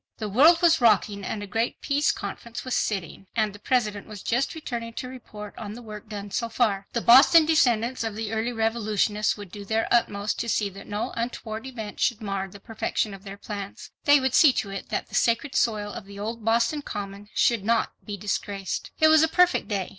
[0.17, 4.23] The world was rocking and a great peace conference was sitting, and the President was
[4.23, 6.87] just returning to report on the work done so far.
[6.93, 11.11] The Boston descendants of the early revolutionists would do their utmost to see that no
[11.15, 13.91] untoward event should mar the perfection of their plans.
[14.05, 17.63] They would see to it that the sacred soil of the old Boston Common should
[17.63, 18.89] not be disgraced.
[18.99, 19.89] It was a perfect day.